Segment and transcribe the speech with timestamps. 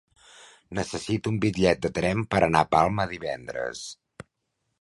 [0.79, 3.87] Necessito un bitllet de tren per anar a Palma divendres.